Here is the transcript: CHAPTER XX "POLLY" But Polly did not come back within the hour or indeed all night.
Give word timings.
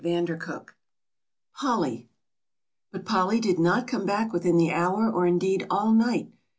CHAPTER 0.03 0.35
XX 0.35 0.65
"POLLY" 1.59 2.09
But 2.91 3.05
Polly 3.05 3.39
did 3.39 3.59
not 3.59 3.85
come 3.87 4.03
back 4.07 4.33
within 4.33 4.57
the 4.57 4.71
hour 4.71 5.07
or 5.07 5.27
indeed 5.27 5.67
all 5.69 5.93
night. 5.93 6.31